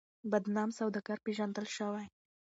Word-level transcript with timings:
بدنام 0.31 0.69
سوداگر 0.79 1.17
پېژندل 1.25 1.65
شوی. 1.75 2.05